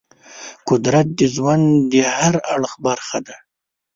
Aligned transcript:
قدرت 0.69 1.07
د 1.19 1.21
ژوند 1.35 1.65
د 1.91 1.93
هر 2.15 2.35
اړخ 2.53 2.73
برخه 2.85 3.19
ده. 3.27 3.37